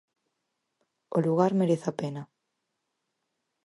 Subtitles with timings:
[1.17, 2.21] O lugar merece a pena.